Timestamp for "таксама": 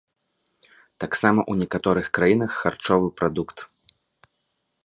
1.03-1.39